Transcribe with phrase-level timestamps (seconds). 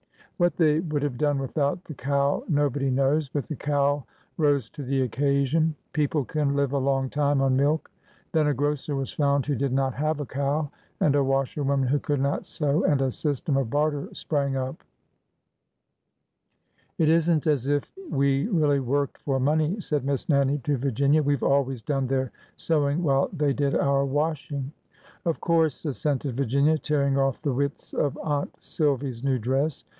[0.37, 3.29] What they would have done without the cow nobody knows.
[3.29, 4.03] But the cow
[4.39, 5.75] rose to the occasion.
[5.93, 7.91] People can live a long time on milk.
[8.31, 11.99] Then a grocer was found who did not have a cow, and a washerwoman who
[11.99, 14.83] could not sew, and a system of barter sprang up.
[16.97, 21.21] It is n't as if we really worked for money," said Miss Nannie to Virginia."
[21.21, 24.71] We 've always done their sewing while they did our washing."
[25.23, 28.57] Of course," assented Virginia, tearing off the widths ^'THE OLD ORDER CHANGETH" 357 of Aunt
[28.63, 29.85] Silvy's new dress.